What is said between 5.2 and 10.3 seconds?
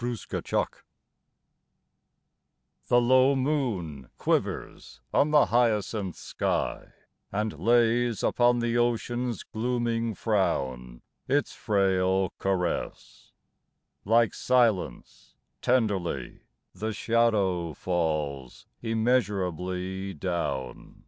the hyacinth sky, And lays upon the ocean's glooming